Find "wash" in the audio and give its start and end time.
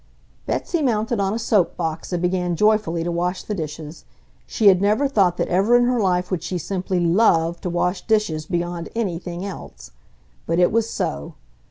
3.11-3.43, 7.69-8.07